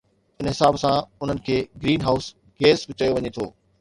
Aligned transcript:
ان 0.41 0.47
حساب 0.49 0.77
سان 0.83 0.95
انهن 1.23 1.41
کي 1.49 1.57
گرين 1.83 2.07
هائوس 2.07 2.31
گيس 2.65 2.87
به 2.89 2.99
چيو 3.03 3.15
وڃي 3.19 3.35
ٿو 3.37 3.51